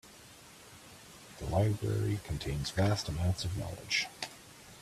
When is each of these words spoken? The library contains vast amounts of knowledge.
The 1.37 1.45
library 1.45 2.21
contains 2.23 2.71
vast 2.71 3.07
amounts 3.07 3.45
of 3.45 3.55
knowledge. 3.55 4.07